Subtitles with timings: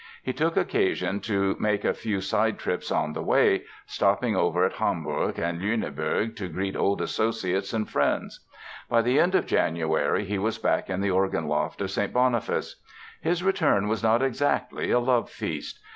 [0.23, 4.77] He took occasion to make a few side trips on the way, stopping over at
[4.77, 8.39] Hamburg and Lüneburg to greet old associates and friends.
[8.89, 12.11] By the end of January he was back in the organ loft of St.
[12.11, 12.81] Boniface.
[13.21, 15.79] His return was not exactly a love feast.